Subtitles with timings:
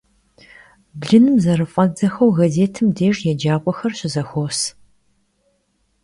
[0.99, 4.59] Blınım zerıf'eddzexxeu, gazêtım dêjj yêcak'uexer şızexuos.